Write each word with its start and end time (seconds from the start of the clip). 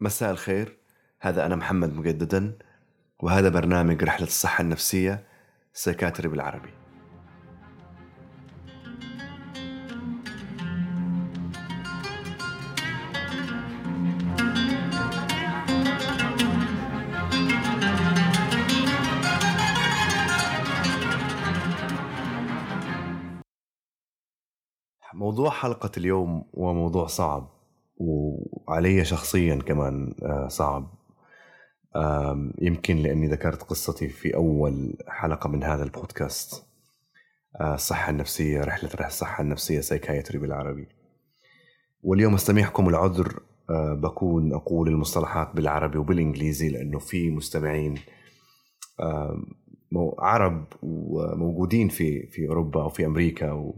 مساء 0.00 0.30
الخير. 0.30 0.78
هذا 1.20 1.46
أنا 1.46 1.56
محمد 1.56 1.94
مجددا 1.94 2.58
وهذا 3.20 3.48
برنامج 3.48 4.04
رحلة 4.04 4.26
الصحة 4.26 4.62
النفسية 4.62 5.24
سيكاتري 5.72 6.28
بالعربي. 6.28 6.70
موضوع 25.14 25.50
حلقة 25.50 25.90
اليوم 25.96 26.44
هو 26.58 26.74
موضوع 26.74 27.06
صعب. 27.06 27.57
وعلي 27.98 29.04
شخصيا 29.04 29.54
كمان 29.56 30.14
آه، 30.22 30.48
صعب. 30.48 30.98
يمكن 32.58 32.96
لأني 32.96 33.26
ذكرت 33.26 33.62
قصتي 33.62 34.08
في 34.08 34.34
أول 34.34 34.96
حلقة 35.08 35.48
من 35.48 35.64
هذا 35.64 35.82
البودكاست. 35.82 36.64
آه، 37.60 37.74
الصحة 37.74 38.10
النفسية 38.10 38.60
رحلة 38.60 39.06
الصحة 39.06 39.42
النفسية 39.42 39.80
سايكايتري 39.80 40.38
بالعربي. 40.38 40.88
واليوم 42.02 42.34
استميحكم 42.34 42.88
العذر 42.88 43.40
آه، 43.70 43.94
بكون 43.94 44.52
أقول 44.52 44.88
المصطلحات 44.88 45.56
بالعربي 45.56 45.98
وبالإنجليزي 45.98 46.68
لأنه 46.68 46.98
في 46.98 47.30
مستمعين 47.30 47.94
عرب 50.18 50.64
وموجودين 50.82 51.88
في 51.88 52.26
في 52.26 52.48
أوروبا 52.48 52.82
أو 52.82 52.88
في 52.88 53.06
أمريكا 53.06 53.72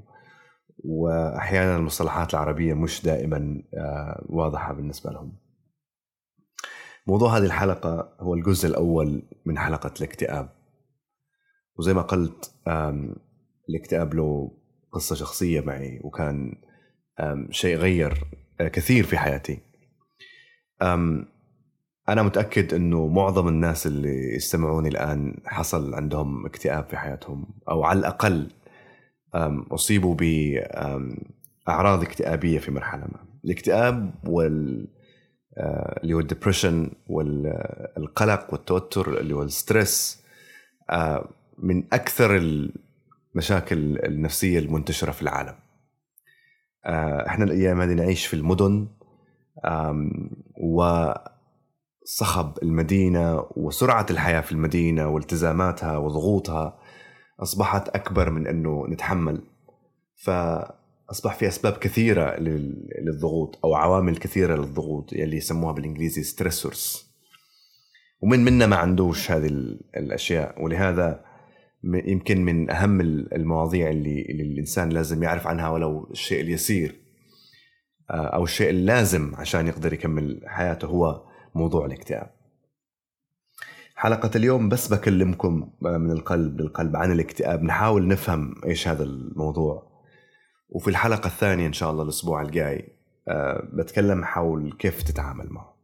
وأحيانا 0.85 1.77
المصطلحات 1.77 2.35
العربية 2.35 2.75
مش 2.75 3.03
دائما 3.03 3.63
آه، 3.75 4.27
واضحة 4.29 4.73
بالنسبة 4.73 5.11
لهم. 5.11 5.33
موضوع 7.07 7.39
هذه 7.39 7.45
الحلقة 7.45 8.17
هو 8.21 8.35
الجزء 8.35 8.69
الأول 8.69 9.23
من 9.47 9.59
حلقة 9.59 9.93
الاكتئاب. 9.99 10.49
وزي 11.79 11.95
ما 11.95 12.03
قلت 12.03 12.55
الاكتئاب 13.69 14.15
له 14.15 14.51
قصة 14.93 15.15
شخصية 15.15 15.61
معي 15.61 16.01
وكان 16.05 16.55
شيء 17.51 17.77
غير 17.77 18.25
آه، 18.61 18.69
كثير 18.69 19.05
في 19.05 19.19
حياتي. 19.19 19.59
أنا 22.09 22.23
متأكد 22.23 22.75
إنه 22.75 23.07
معظم 23.07 23.49
الناس 23.49 23.87
اللي 23.87 24.35
يستمعوني 24.35 24.89
الآن 24.89 25.37
حصل 25.47 25.95
عندهم 25.95 26.47
اكتئاب 26.47 26.85
في 26.89 26.97
حياتهم 26.97 27.47
أو 27.69 27.85
على 27.85 27.99
الأقل 27.99 28.51
أصيبوا 29.71 30.15
بأعراض 30.15 32.03
اكتئابية 32.03 32.59
في 32.59 32.71
مرحلة 32.71 33.03
ما. 33.03 33.25
الاكتئاب 33.45 34.15
وال 34.27 34.89
اللي 36.03 36.15
هو 36.15 36.21
ال 36.21 36.27
depression 36.27 36.91
والقلق 37.07 38.53
والتوتر 38.53 39.21
اللي 39.21 39.35
هو 39.35 39.43
ال 39.43 39.54
stress 39.54 40.23
من 41.59 41.85
أكثر 41.93 42.37
المشاكل 42.37 43.99
النفسية 43.99 44.59
المنتشرة 44.59 45.11
في 45.11 45.23
العالم. 45.23 45.55
إحنا 47.27 47.45
الأيام 47.45 47.81
هذه 47.81 47.93
نعيش 47.93 48.27
في 48.27 48.35
المدن 48.35 48.89
وصخب 52.07 52.59
المدينة 52.63 53.47
وسرعة 53.57 54.07
الحياة 54.11 54.41
في 54.41 54.53
المدينة 54.53 55.09
والتزاماتها 55.09 55.97
وضغوطها 55.97 56.79
أصبحت 57.43 57.89
أكبر 57.89 58.31
من 58.31 58.47
إنه 58.47 58.87
نتحمل. 58.89 59.43
فأصبح 60.17 61.35
في 61.35 61.49
أسباب 61.49 61.73
كثيرة 61.73 62.37
للضغوط 63.03 63.59
أو 63.65 63.75
عوامل 63.75 64.17
كثيرة 64.17 64.57
للضغوط 64.57 65.13
يلي 65.13 65.37
يسموها 65.37 65.73
بالإنجليزي 65.73 66.23
ستريسورز 66.23 67.11
ومن 68.21 68.45
منا 68.45 68.67
ما 68.67 68.77
عندوش 68.77 69.31
هذه 69.31 69.47
الأشياء. 69.97 70.63
ولهذا 70.63 71.25
يمكن 71.85 72.45
من 72.45 72.71
أهم 72.71 73.01
المواضيع 73.01 73.91
اللي, 73.91 74.23
اللي 74.23 74.43
الإنسان 74.43 74.89
لازم 74.89 75.23
يعرف 75.23 75.47
عنها 75.47 75.69
ولو 75.69 76.09
الشيء 76.11 76.41
اليسير. 76.41 77.01
آه، 78.11 78.27
أو 78.27 78.45
الشيء 78.45 78.71
اللازم 78.71 79.35
عشان 79.35 79.67
يقدر 79.67 79.93
يكمل 79.93 80.41
حياته 80.47 80.87
هو 80.87 81.23
موضوع 81.55 81.87
الاكتئاب. 81.87 82.31
حلقة 84.01 84.31
اليوم 84.37 84.69
بس 84.69 84.89
بكلمكم 84.89 85.73
من 85.81 86.11
القلب 86.11 86.61
للقلب 86.61 86.97
عن 86.97 87.13
الاكتئاب. 87.13 87.63
نحاول 87.63 88.09
نفهم 88.09 88.55
إيش 88.65 88.89
هذا 88.89 89.05
الموضوع. 89.05 89.91
وفي 90.69 90.89
الحلقة 90.89 91.27
الثانية 91.27 91.67
إن 91.67 91.73
شاء 91.73 91.91
الله 91.91 92.03
الأسبوع 92.03 92.43
الجاي 92.43 92.89
آه، 93.29 93.69
بتكلم 93.73 94.25
حول 94.25 94.73
كيف 94.79 95.03
تتعامل 95.03 95.49
معه. 95.51 95.77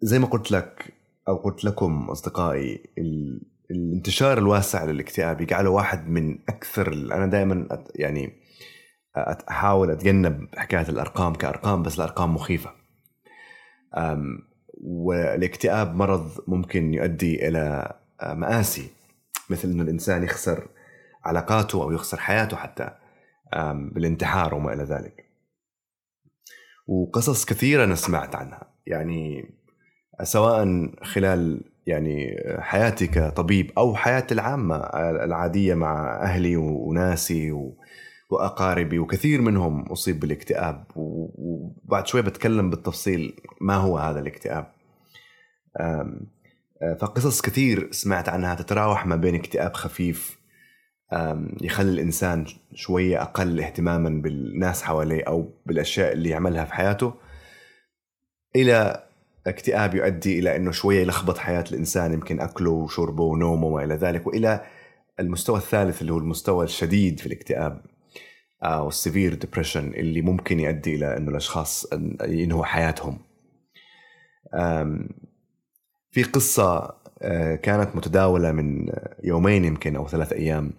زي 0.00 0.18
ما 0.18 0.26
قلت 0.26 0.50
لك 0.50 0.94
أو 1.28 1.36
قلت 1.36 1.64
لكم 1.64 2.10
أصدقائي 2.10 2.82
الانتشار 3.70 4.38
الواسع 4.38 4.84
للاكتئاب 4.84 5.40
يجعله 5.40 5.70
واحد 5.70 6.08
من 6.08 6.38
أكثر 6.48 6.92
أنا 6.92 7.26
دائما 7.26 7.84
يعني 7.94 8.32
أحاول 9.50 9.90
أتجنب 9.90 10.48
حكاية 10.56 10.88
الأرقام 10.88 11.34
كأرقام 11.34 11.82
بس 11.82 11.94
الأرقام 11.94 12.34
مخيفة. 12.34 12.81
والاكتئاب 14.84 15.94
مرض 15.94 16.30
ممكن 16.48 16.94
يؤدي 16.94 17.48
إلى 17.48 17.92
آه، 18.20 18.34
مآسي 18.34 18.90
مثل 19.50 19.68
انه 19.68 19.82
الإنسان 19.82 20.24
يخسر 20.24 20.68
علاقاته 21.24 21.82
أو 21.82 21.92
يخسر 21.92 22.16
حياته 22.16 22.56
حتى 22.56 22.90
بالانتحار 23.72 24.54
وما 24.54 24.72
إلى 24.72 24.82
ذلك. 24.82 25.24
وقصص 26.86 27.44
كثيرة 27.44 27.84
أنا 27.84 27.94
سمعت 27.94 28.34
عنها 28.34 28.66
يعني 28.86 29.50
سواء 30.22 30.90
خلال 31.02 31.60
يعني 31.86 32.36
حياتي 32.58 33.06
كطبيب 33.06 33.70
أو 33.78 33.94
حياتي 33.94 34.34
العامة 34.34 34.76
العادية 35.24 35.74
مع 35.74 36.22
أهلي 36.22 36.56
وناسي 36.56 37.72
وأقاربي 38.32 38.98
وكثير 38.98 39.40
منهم 39.40 39.82
أصيب 39.82 40.20
بالاكتئاب 40.20 40.84
وبعد 40.96 42.06
شوي 42.06 42.22
بتكلم 42.22 42.70
بالتفصيل 42.70 43.36
ما 43.60 43.74
هو 43.74 43.98
هذا 43.98 44.20
الاكتئاب. 44.20 44.72
فقصص 47.00 47.40
كثير 47.40 47.88
سمعت 47.92 48.28
عنها 48.28 48.54
تتراوح 48.54 49.06
ما 49.06 49.16
بين 49.16 49.34
اكتئاب 49.34 49.74
خفيف 49.74 50.38
يخلي 51.62 51.90
الإنسان 51.90 52.46
شوية 52.74 53.22
أقل 53.22 53.60
اهتماما 53.60 54.22
بالناس 54.22 54.82
حواليه 54.82 55.24
أو 55.24 55.50
بالأشياء 55.66 56.12
اللي 56.12 56.28
يعملها 56.28 56.64
في 56.64 56.74
حياته 56.74 57.14
إلى 58.56 59.06
اكتئاب 59.46 59.94
يؤدي 59.94 60.38
إلى 60.38 60.56
إنه 60.56 60.70
شوية 60.70 61.00
يلخبط 61.00 61.38
حياة 61.38 61.64
الإنسان 61.72 62.12
يمكن 62.12 62.40
أكله 62.40 62.70
وشربه 62.70 63.22
ونومه 63.24 63.66
وما 63.66 63.84
إلى 63.84 63.94
ذلك 63.94 64.26
وإلى 64.26 64.64
المستوى 65.20 65.56
الثالث 65.56 66.00
اللي 66.00 66.12
هو 66.12 66.18
المستوى 66.18 66.64
الشديد 66.64 67.20
في 67.20 67.26
الاكتئاب. 67.26 67.80
أو 68.62 68.88
ال 68.88 68.95
severe 68.95 69.34
depression 69.34 69.88
اللي 69.94 70.22
ممكن 70.22 70.60
يؤدي 70.60 70.94
إلى 70.94 71.16
إنه 71.16 71.30
الأشخاص 71.30 71.86
ينهوا 72.22 72.64
حياتهم. 72.64 73.18
في 76.10 76.22
قصة 76.22 76.94
آه، 77.22 77.54
كانت 77.54 77.96
متداولة 77.96 78.52
من 78.52 78.92
يومين 79.24 79.64
يمكن 79.64 79.96
أو 79.96 80.08
ثلاث 80.08 80.32
أيام 80.32 80.72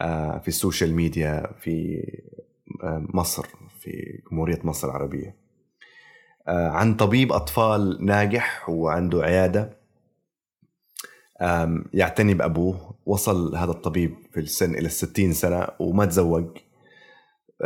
آه، 0.00 0.38
في 0.38 0.48
السوشيال 0.48 0.94
ميديا 0.94 1.52
في 1.60 2.04
آه، 2.84 3.06
مصر 3.14 3.46
في 3.80 4.22
جمهورية 4.30 4.60
مصر 4.64 4.88
العربية. 4.88 5.40
عن 6.48 6.94
طبيب 6.94 7.32
أطفال 7.32 8.04
ناجح 8.04 8.68
وعنده 8.68 9.22
عيادة 9.22 9.76
يعتني 11.94 12.34
بأبوه. 12.34 12.94
وصل 13.06 13.56
هذا 13.56 13.70
الطبيب 13.70 14.14
في 14.32 14.40
السن 14.40 14.74
إلى 14.74 14.86
الستين 14.86 15.32
سنة 15.32 15.66
وما 15.78 16.04
تزوج. 16.04 16.46
آه، 16.46 16.69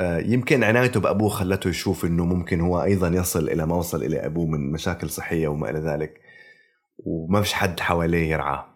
يمكن 0.03 0.65
عنايته 0.65 1.01
بأبوه 1.01 1.29
خلته 1.29 1.69
يشوف 1.69 2.05
أنه 2.05 2.25
ممكن 2.25 2.61
هو 2.61 2.83
أيضا 2.83 3.09
يصل 3.09 3.49
إلى 3.49 3.67
ما 3.67 3.75
وصل 3.75 4.03
إلى 4.03 4.27
أبوه 4.27 4.47
من 4.47 4.73
مشاكل 4.73 5.11
صحية 5.11 5.49
وما 5.49 5.71
إلى 5.71 5.79
ذلك 5.79 6.21
وما 6.99 7.43
فيش 7.43 7.53
حد 7.53 7.81
حواليه 7.81 8.31
يرعاه. 8.31 8.67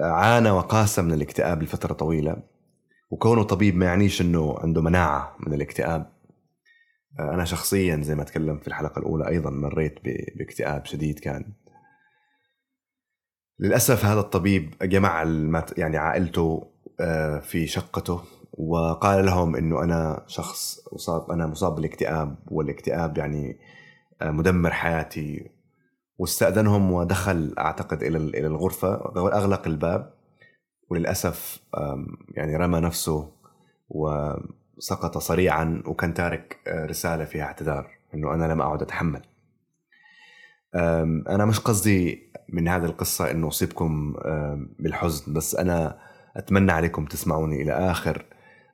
فعانى 0.00 0.50
وقاس 0.50 0.98
من 0.98 1.12
الاكتئاب 1.12 1.62
لفترة 1.62 1.92
طويلة 1.92 2.42
وكونه 3.10 3.42
طبيب 3.42 3.76
ما 3.76 3.86
يعنيش 3.86 4.20
أنه 4.20 4.58
عنده 4.58 4.82
مناعة 4.82 5.36
من 5.46 5.54
الاكتئاب. 5.54 6.12
آه، 7.20 7.34
أنا 7.34 7.44
شخصيا 7.44 7.96
زي 7.96 8.14
ما 8.14 8.24
تكلمت 8.24 8.62
في 8.62 8.68
الحلقة 8.68 8.98
الأولى 8.98 9.28
أيضا 9.28 9.50
مريت 9.50 9.98
باكتئاب 10.38 10.86
شديد 10.86 11.18
كان. 11.18 11.52
للأسف 13.58 14.04
هذا 14.04 14.20
الطبيب 14.20 14.74
جمع 14.82 15.22
يعني 15.76 15.96
عائلته 15.96 16.68
آه، 16.68 16.71
في 17.42 17.66
شقته 17.66 18.20
وقال 18.52 19.26
لهم 19.26 19.56
إنه 19.56 19.82
أنا 19.82 20.24
شخص 20.26 20.78
اصاب 20.88 21.30
أنا 21.30 21.46
مصاب 21.46 21.74
بالاكتئاب 21.74 22.36
والاكتئاب 22.46 23.18
يعني 23.18 23.58
آه، 24.22 24.30
مدمر 24.30 24.70
حياتي. 24.70 25.50
واستأذنهم 26.18 26.92
ودخل 26.92 27.54
أعتقد 27.58 28.02
إلى 28.02 28.18
إلى 28.18 28.46
الغرفة 28.46 29.12
واغلق 29.16 29.66
الباب. 29.66 30.14
وللأسف 30.90 31.62
يعني 32.28 32.56
رمى 32.56 32.80
نفسه 32.80 33.32
سقط 34.78 35.18
صريعا 35.18 35.82
وكان 35.86 36.14
تارك 36.14 36.60
آه، 36.66 36.86
رسالة 36.86 37.24
فيها 37.24 37.44
اعتذار 37.44 37.90
أنه 38.14 38.34
أنا 38.34 38.52
لم 38.52 38.60
أعد 38.60 38.82
أتحمل. 38.82 39.22
أنا 41.28 41.44
مش 41.44 41.60
قصدي 41.60 42.32
من 42.48 42.68
هذه 42.68 42.84
القصة 42.84 43.30
أنه 43.30 43.48
أصيبكم 43.48 44.14
بالحزن 44.78 45.32
بس 45.32 45.54
أنا 45.54 45.98
أتمنى 46.36 46.72
عليكم 46.72 47.04
تسمعوني 47.04 47.62
إلى 47.62 47.72
آخر 47.72 48.24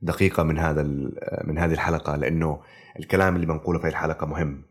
دقيقة 0.03 0.43
من 0.43 0.59
هذا 0.59 0.83
من 1.45 1.59
هذه 1.59 1.73
الحلقة 1.73 2.17
لأنه 2.17 2.61
الكلام 2.99 3.37
اللي 3.37 3.47
بنقوله 3.47 3.79
في 3.79 3.89
الحلقة 3.89 4.27
مهم. 4.27 4.63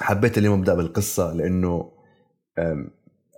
حبيت 0.00 0.38
اليوم 0.38 0.58
أبدأ 0.58 0.74
بالقصة 0.74 1.32
لأنه 1.32 1.92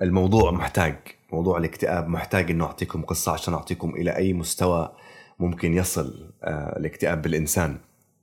الموضوع 0.02 0.50
محتاج 0.50 0.96
موضوع 1.32 1.58
الاكتئاب 1.58 2.08
محتاج 2.08 2.50
إنه 2.50 2.64
أعطيكم 2.64 3.02
قصة 3.02 3.32
عشان 3.32 3.54
أعطيكم 3.54 3.90
إلى 3.90 4.16
أي 4.16 4.32
مستوى 4.32 4.96
ممكن 5.38 5.74
يصل 5.74 6.34
آه، 6.44 6.78
الاكتئاب 6.78 7.22
بالإنسان. 7.22 7.78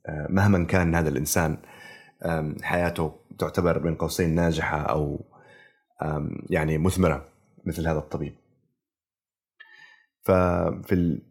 آه، 0.05 0.27
مهما 0.29 0.63
كان 0.63 0.95
هذا 0.95 1.09
الإنسان 1.09 1.57
حياته 2.63 3.15
تعتبر 3.39 3.77
بين 3.77 3.95
قوسين 3.95 4.35
ناجحة 4.35 4.81
أو 4.81 5.25
يعني 6.49 6.77
مثمرة. 6.77 7.25
مثل 7.67 7.87
هذا 7.87 7.97
الطبيب. 7.99 8.35
ففي 10.23 11.21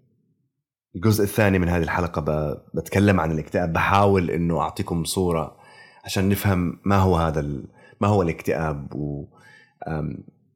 الجزء 0.94 1.24
الثاني 1.24 1.58
من 1.58 1.68
هذه 1.68 1.82
الحلقة 1.82 2.54
بتكلم 2.74 3.20
عن 3.20 3.32
الاكتئاب. 3.32 3.72
بحاول 3.72 4.30
إنه 4.30 4.60
أعطيكم 4.60 5.04
صورة 5.04 5.56
عشان 6.04 6.28
نفهم 6.28 6.80
ما 6.84 6.96
هو 6.96 7.16
هذا 7.16 7.40
ما 8.00 8.08
هو 8.08 8.22
الاكتئاب 8.22 8.94
و 8.94 9.24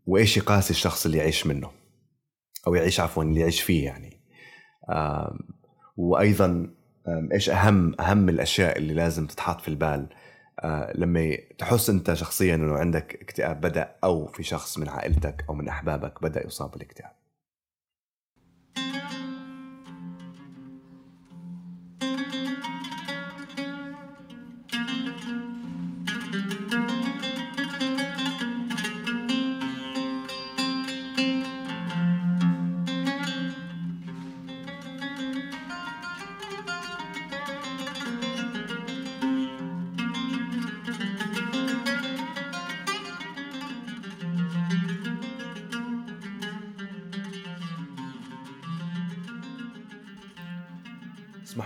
وإيش 0.06 0.36
يقاسي 0.36 0.70
الشخص 0.70 1.06
اللي 1.06 1.18
يعيش 1.18 1.46
منه. 1.46 1.70
أو 2.66 2.74
يعيش 2.74 3.00
عفوا 3.00 3.22
اللي 3.22 3.40
يعيش 3.40 3.60
فيه 3.62 3.84
يعني. 3.84 4.20
وأيضا 5.96 6.74
إيش 7.32 7.50
اهم 7.50 8.00
أهم 8.00 8.28
الأشياء 8.28 8.78
اللي 8.78 8.94
لازم 8.94 9.26
تتحط 9.26 9.60
في 9.60 9.68
البال. 9.68 10.08
لما 10.94 11.36
تحس 11.58 11.90
انت 11.90 12.14
شخصيا 12.14 12.54
انه 12.54 12.74
عندك 12.74 13.18
اكتئاب 13.22 13.60
بدأ 13.60 13.96
أو 14.04 14.26
في 14.26 14.42
شخص 14.42 14.78
من 14.78 14.88
عائلتك 14.88 15.44
أو 15.48 15.54
من 15.54 15.68
أحبابك 15.68 16.22
بدأ 16.22 16.46
يصاب 16.46 16.70
بالاكتئاب. 16.70 17.20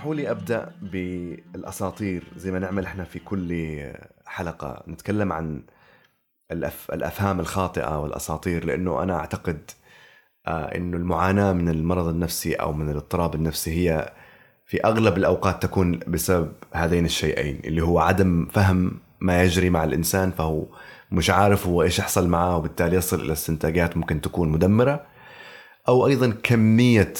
اسمحوا 0.04 0.14
لي 0.14 0.30
أبدأ 0.30 0.72
بالأساطير 0.82 2.24
زي 2.36 2.50
ما 2.50 2.58
نعمل 2.58 2.84
إحنا 2.84 3.04
في 3.04 3.18
كل 3.18 3.80
حلقة. 4.26 4.82
نتكلم 4.88 5.32
عن 5.32 5.62
الأف... 6.52 6.90
الأفهام 6.92 7.40
الخاطئة 7.40 7.98
والأساطير 7.98 8.64
لأنه 8.64 9.02
أنا 9.02 9.16
أعتقد 9.16 9.70
آه، 10.46 10.76
إنه 10.76 10.96
المعاناة 10.96 11.52
من 11.52 11.68
المرض 11.68 12.08
النفسي 12.08 12.54
أو 12.54 12.72
من 12.72 12.90
الاضطراب 12.90 13.34
النفسي 13.34 13.70
هي 13.70 14.12
في 14.66 14.84
أغلب 14.84 15.16
الأوقات 15.16 15.62
تكون 15.62 16.00
بسبب 16.06 16.52
هذين 16.72 17.04
الشيئين 17.04 17.60
اللي 17.64 17.82
هو 17.82 17.98
عدم 17.98 18.46
فهم 18.52 19.00
ما 19.20 19.42
يجري 19.42 19.70
مع 19.70 19.84
الإنسان 19.84 20.30
فهو 20.30 20.66
مش 21.12 21.30
عارف 21.30 21.66
هو 21.66 21.82
إيش 21.82 21.98
يحصل 21.98 22.28
معاه 22.28 22.56
وبالتالي 22.56 22.96
يصل 22.96 23.20
إلى 23.20 23.32
استنتاجات 23.32 23.96
ممكن 23.96 24.20
تكون 24.20 24.48
مدمرة. 24.48 25.14
أو 25.88 26.06
أيضا 26.06 26.34
كمية 26.42 27.12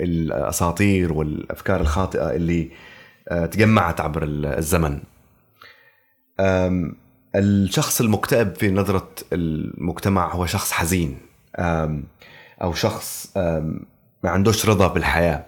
الأساطير 0.00 1.12
والأفكار 1.12 1.80
الخاطئة 1.80 2.30
اللي 2.30 2.70
آه، 3.28 3.46
تجمعت 3.46 4.00
عبر 4.00 4.22
الزمن. 4.24 5.00
الشخص 7.36 8.00
المكتئب 8.00 8.54
في 8.54 8.70
نظرة 8.70 9.08
المجتمع 9.32 10.34
هو 10.34 10.46
شخص 10.46 10.72
حزين 10.72 11.18
أو 12.62 12.74
شخص 12.74 13.32
ما 14.24 14.30
عندوش 14.30 14.68
رضا 14.68 14.88
بالحياة. 14.88 15.44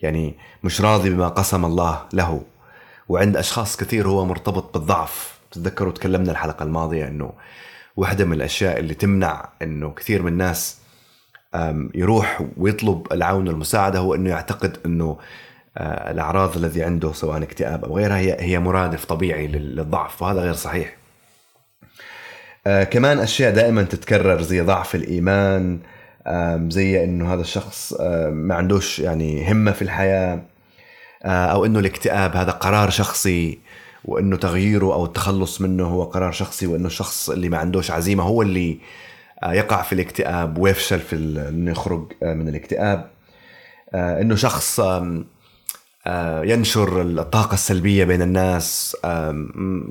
يعني 0.00 0.34
مش 0.64 0.80
راضي 0.80 1.10
بما 1.10 1.28
قسم 1.28 1.64
الله 1.64 2.06
له. 2.12 2.42
وعند 3.08 3.36
أشخاص 3.36 3.76
كثير 3.76 4.08
هو 4.08 4.24
مرتبط 4.24 4.74
بالضعف. 4.74 5.38
تتذكروا 5.50 5.92
تكلمنا 5.92 6.32
الحلقة 6.32 6.62
الماضية 6.62 7.08
أنه 7.08 7.32
واحدة 7.96 8.24
من 8.24 8.32
الأشياء 8.32 8.78
اللي 8.78 8.94
تمنع 8.94 9.48
أنه 9.62 9.90
كثير 9.90 10.22
من 10.22 10.32
الناس 10.32 10.78
يروح 11.94 12.44
ويطلب 12.56 13.06
العون 13.12 13.48
والمساعدة 13.48 13.98
هو 13.98 14.14
إنه 14.14 14.30
يعتقد 14.30 14.76
إنه 14.86 15.18
آه، 15.78 16.10
الأعراض 16.10 16.56
الذي 16.56 16.82
عنده 16.82 17.12
سواء 17.12 17.42
اكتئاب 17.42 17.84
أو 17.84 17.96
غيرها 17.96 18.18
هي 18.18 18.36
هي 18.40 18.58
مرادف 18.58 19.04
طبيعي 19.04 19.46
للضعف 19.46 20.22
وهذا 20.22 20.40
غير 20.40 20.54
صحيح. 20.54 20.96
آه، 22.66 22.84
كمان 22.84 23.18
أشياء 23.18 23.54
دائما 23.54 23.82
تتكرر 23.82 24.42
زي 24.42 24.60
ضعف 24.60 24.94
الإيمان 24.94 25.78
زي 26.68 27.04
إنه 27.04 27.34
هذا 27.34 27.40
الشخص 27.40 28.00
ما 28.30 28.54
عندوش 28.54 28.98
يعني 28.98 29.52
همة 29.52 29.72
في 29.72 29.82
الحياة 29.82 30.42
آه، 31.24 31.46
أو 31.46 31.64
إنه 31.64 31.78
الاكتئاب 31.78 32.36
هذا 32.36 32.50
قرار 32.50 32.90
شخصي 32.90 33.58
وإنه 34.04 34.36
تغييره 34.36 34.94
أو 34.94 35.04
التخلص 35.04 35.60
منه 35.60 35.86
هو 35.86 36.04
قرار 36.04 36.32
شخصي 36.32 36.66
وإنه 36.66 36.86
الشخص 36.86 37.30
اللي 37.30 37.48
ما 37.48 37.58
عندوش 37.58 37.90
عزيمة 37.90 38.24
هو 38.24 38.42
اللي 38.42 38.72
آه، 38.72 38.76
يقع 39.42 39.82
في 39.82 39.92
الاكتئاب 39.92 40.58
ويفشل 40.58 41.00
في 41.00 41.16
إنه 41.48 41.70
يخرج 41.70 42.12
آه، 42.22 42.34
من 42.34 42.48
الاكتئاب. 42.48 43.10
آه، 43.94 44.20
إنه 44.20 44.34
شخص 44.34 44.80
ينشر 46.42 47.02
الطاقة 47.02 47.54
السلبية 47.54 48.04
بين 48.04 48.22
الناس 48.22 48.96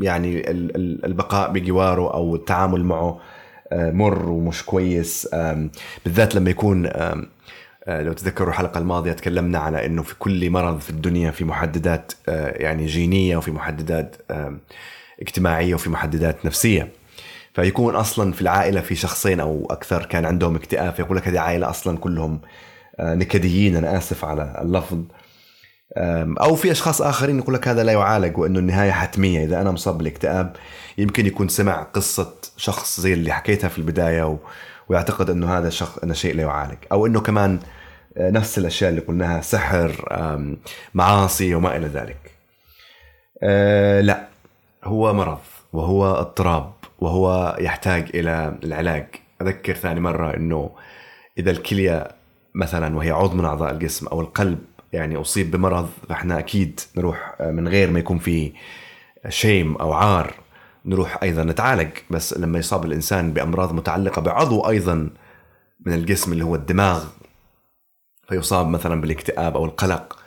يعني 0.01 0.51
البقاء 1.05 1.51
بجواره 1.51 2.13
أو 2.13 2.35
التعامل 2.35 2.83
معه 2.83 3.19
مر 3.71 4.29
ومش 4.29 4.63
كويس. 4.65 5.27
بالذات 6.05 6.35
لما 6.35 6.49
يكون 6.49 6.89
لو 7.87 8.13
تذكروا 8.13 8.49
الحلقة 8.49 8.77
الماضية 8.77 9.11
تكلمنا 9.11 9.59
على 9.59 9.85
أنه 9.85 10.03
في 10.03 10.15
كل 10.19 10.49
مرض 10.49 10.79
في 10.79 10.89
الدنيا 10.89 11.31
في 11.31 11.45
محددات 11.45 12.11
يعني 12.27 12.85
جينية 12.85 13.37
وفي 13.37 13.51
محددات 13.51 14.15
اجتماعية 15.21 15.75
وفي 15.75 15.89
محددات 15.89 16.45
نفسية. 16.45 16.98
فيكون 17.53 17.95
أصلا 17.95 18.33
في 18.33 18.41
العائلة 18.41 18.81
في 18.81 18.95
شخصين 18.95 19.39
أو 19.39 19.67
أكثر 19.69 20.05
كان 20.05 20.25
عندهم 20.25 20.55
اكتئاب 20.55 20.93
فيقول 20.93 21.17
لك 21.17 21.27
هذه 21.27 21.39
عائلة 21.39 21.69
أصلا 21.69 21.97
كلهم 21.97 22.41
آه، 22.99 23.15
نكديين 23.15 23.75
أنا 23.75 23.97
آسف 23.97 24.25
على 24.25 24.59
اللفظ. 24.61 24.97
أو 25.97 26.55
في 26.55 26.71
أشخاص 26.71 27.01
آخرين 27.01 27.39
يقول 27.39 27.55
لك 27.55 27.67
هذا 27.67 27.83
لا 27.83 27.91
يعالج 27.91 28.37
وإنه 28.37 28.59
النهاية 28.59 28.91
حتمية 28.91 29.45
إذا 29.45 29.61
أنا 29.61 29.71
مصاب 29.71 29.97
بالاكتئاب 29.97 30.55
يمكن 30.97 31.25
يكون 31.25 31.47
سمع 31.47 31.83
قصة 31.83 32.33
شخص 32.57 32.99
زي 32.99 33.13
اللي 33.13 33.31
حكيتها 33.31 33.67
في 33.67 33.77
البداية 33.77 34.23
و... 34.23 34.37
ويعتقد 34.89 35.29
إنه 35.29 35.57
هذا 35.57 35.69
شخص 35.69 35.97
إنه 35.97 36.13
شيء 36.13 36.35
لا 36.35 36.43
يعالج. 36.43 36.77
أو 36.91 37.05
إنه 37.05 37.21
كمان 37.21 37.59
آه، 38.17 38.29
نفس 38.29 38.57
الأشياء 38.57 38.89
اللي 38.89 39.01
قلناها 39.01 39.41
سحر 39.41 39.91
معاصي 40.93 41.55
وما 41.55 41.77
إلى 41.77 41.87
ذلك. 41.87 42.31
أه 43.43 44.01
لا 44.01 44.27
هو 44.83 45.13
مرض 45.13 45.39
وهو 45.73 46.15
اضطراب. 46.15 46.78
وهو 47.01 47.57
يحتاج 47.59 48.09
إلى 48.15 48.59
العلاج. 48.63 49.07
أذكر 49.41 49.73
ثاني 49.73 49.99
مرة 49.99 50.35
إنه 50.35 50.71
إذا 51.37 51.51
الكلية 51.51 52.07
مثلا 52.55 52.97
وهي 52.97 53.11
عضو 53.11 53.35
من 53.35 53.45
أعضاء 53.45 53.71
الجسم 53.71 54.07
أو 54.07 54.21
القلب 54.21 54.59
يعني 54.93 55.15
أصيب 55.15 55.51
بمرض 55.51 55.89
فإحنا 56.09 56.39
أكيد 56.39 56.79
نروح 56.97 57.35
من 57.41 57.67
غير 57.67 57.91
ما 57.91 57.99
يكون 57.99 58.17
في 58.19 58.51
شيم 59.29 59.75
أو 59.75 59.93
عار 59.93 60.33
نروح 60.85 61.23
أيضا 61.23 61.43
نتعالج. 61.43 61.89
بس 62.09 62.37
لما 62.37 62.59
يصاب 62.59 62.85
الإنسان 62.85 63.33
بأمراض 63.33 63.73
متعلقة 63.73 64.21
بعضو 64.21 64.69
أيضا 64.69 65.09
من 65.85 65.93
الجسم 65.93 66.33
اللي 66.33 66.43
هو 66.43 66.55
الدماغ 66.55 67.05
فيصاب 68.29 68.67
مثلا 68.67 69.01
بالاكتئاب 69.01 69.55
أو 69.57 69.65
القلق 69.65 70.19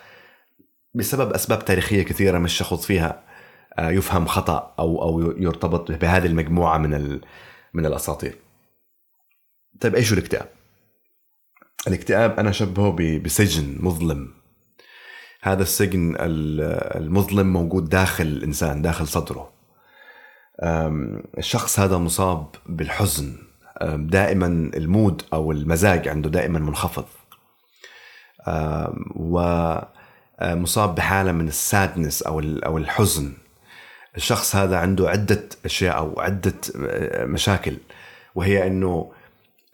بسبب 0.95 1.33
أسباب 1.33 1.65
تاريخية 1.65 2.03
كثيرة 2.03 2.39
مش 2.39 2.53
شخص 2.53 2.87
فيها. 2.87 3.09
آه، 3.11 3.32
يفهم 3.79 4.27
خطأ 4.27 4.75
أو 4.79 5.03
أو 5.03 5.21
يرتبط 5.21 5.93
بهذه 5.93 6.27
المجموعة 6.27 6.79
من 6.79 7.21
من 7.75 7.87
الأساطير. 7.87 8.39
طيب 9.81 9.95
إيش 9.95 10.13
الاكتئاب؟ 10.13 10.49
الاكتئاب 11.89 12.39
أنا 12.39 12.51
أشبهه 12.51 13.19
بسجن 13.19 13.77
مظلم. 13.81 14.35
هذا 15.43 15.63
السجن 15.63 16.17
المظلم 16.19 17.53
موجود 17.53 17.89
داخل 17.89 18.25
الإنسان 18.25 18.83
داخل 18.83 19.09
صدره. 19.09 19.53
الشخص 21.39 21.81
هذا 21.81 21.99
مصاب 21.99 22.47
بالحزن 22.67 23.37
دائما 23.97 24.47
المود 24.47 25.23
أو 25.33 25.53
المزاج 25.53 26.09
عنده 26.09 26.31
دائما 26.31 26.59
منخفض 26.59 27.05
ومصاب 29.17 30.95
بحالة 30.95 31.33
من 31.33 31.49
السادنس 31.49 32.23
أو 32.23 32.41
أو 32.41 32.79
الحزن 32.79 33.33
الشخص 34.17 34.57
هذا 34.57 34.77
عنده 34.77 35.11
عدة 35.11 35.43
أشياء 35.65 35.97
أو 35.97 36.21
عدة 36.21 36.55
مشاكل 37.25 37.77
وهي 38.35 38.67
أنه 38.67 39.13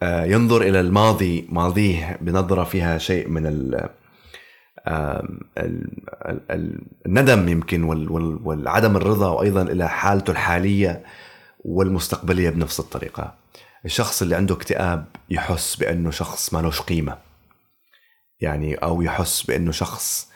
ينظر 0.03 0.63
إلى 0.63 0.81
الماضي 0.81 1.47
ماضيه 1.51 2.19
بنظرة 2.21 2.65
فيها 2.65 2.99
شيء 2.99 3.29
من 3.29 3.47
الندم 7.07 7.49
يمكن 7.49 7.85
والعدم 8.45 8.97
الرضا 8.97 9.29
وأيضا 9.29 9.63
إلى 9.63 9.89
حالته 9.89 10.31
الحالية 10.31 11.03
والمستقبلية 11.65 12.51
بنفس 12.51 12.81
الطريقة. 12.81 13.35
الشخص 13.85 14.23
اللي 14.23 14.37
عنده 14.37 14.55
اكتئاب 14.55 15.05
يحس 15.31 15.77
بأنه 15.77 16.11
شخص 16.11 16.55
ما 16.55 16.59
لهش 16.63 16.81
قيمة. 16.81 17.19
يعني 18.41 18.75
أو 18.75 19.03
يحس 19.03 19.43
بأنه 19.43 19.73
شخص 19.73 20.29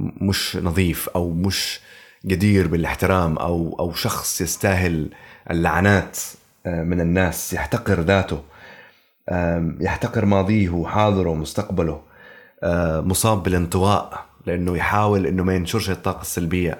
مش 0.00 0.56
نظيف 0.56 1.08
أو 1.08 1.30
مش 1.30 1.80
جدير 2.24 2.68
بالاحترام 2.68 3.38
أو 3.38 3.76
أو 3.80 3.92
شخص 3.92 4.40
يستاهل 4.40 5.08
اللعنات 5.50 6.18
من 6.66 7.00
الناس 7.00 7.52
يحتقر 7.52 8.00
ذاته 8.00 8.42
يحتقر 9.80 10.24
ماضيه 10.24 10.70
وحاضره 10.70 11.30
ومستقبله 11.30 12.00
آه، 12.64 13.00
مصاب 13.00 13.42
بالانطواء 13.42 14.26
لأنه 14.46 14.76
يحاول 14.76 15.26
إنه 15.26 15.42
ما 15.42 15.54
ينشرش 15.54 15.90
الطاقة 15.90 16.20
السلبية 16.20 16.78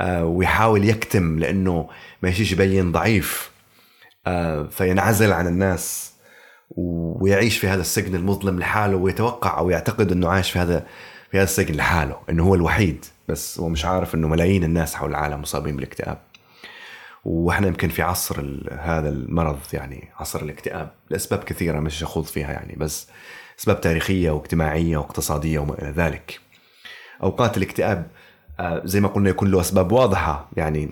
آه، 0.00 0.24
ويحاول 0.24 0.88
يكتم 0.88 1.38
لأنه 1.38 1.88
ما 2.22 2.28
يجيش 2.28 2.52
يبين 2.52 2.92
ضعيف 2.92 3.50
آه، 4.26 4.62
فينعزل 4.62 5.32
عن 5.32 5.46
الناس 5.46 6.12
ويعيش 6.70 7.58
في 7.58 7.68
هذا 7.68 7.80
السجن 7.80 8.14
المظلم 8.14 8.58
لحاله 8.58 8.96
ويتوقع 8.96 9.58
أو 9.58 9.70
يعتقد 9.70 10.12
إنه 10.12 10.28
عايش 10.28 10.50
في 10.50 10.58
هذا 10.58 10.86
هذا 11.36 11.44
السجن 11.44 11.74
لحاله 11.74 12.16
إنه 12.30 12.44
هو 12.44 12.54
الوحيد 12.54 13.04
بس 13.28 13.60
هو 13.60 13.68
مش 13.68 13.84
عارف 13.84 14.14
إنه 14.14 14.28
ملايين 14.28 14.64
الناس 14.64 14.94
حول 14.94 15.10
العالم 15.10 15.40
مصابين 15.40 15.76
بالاكتئاب 15.76 16.18
وإحنا 17.24 17.66
يمكن 17.66 17.88
في 17.88 18.02
عصر 18.02 18.40
هذا 18.80 19.08
المرض 19.08 19.58
يعني 19.72 20.08
عصر 20.16 20.42
الاكتئاب 20.42 20.90
لأسباب 21.10 21.44
كثيرة 21.44 21.80
مش 21.80 22.02
أخوض 22.02 22.24
فيها 22.24 22.52
يعني 22.52 22.76
بس 22.76 23.08
أسباب 23.60 23.80
تاريخية 23.80 24.30
واجتماعية 24.30 24.96
واقتصادية 24.96 25.58
وما 25.58 25.82
إلى 25.82 25.90
ذلك. 25.90 26.40
أوقات 27.22 27.56
الاكتئاب 27.56 28.06
آه، 28.60 28.82
زي 28.84 29.00
ما 29.00 29.08
قلنا 29.08 29.30
يكون 29.30 29.50
له 29.50 29.60
أسباب 29.60 29.92
واضحة 29.92 30.48
يعني 30.56 30.90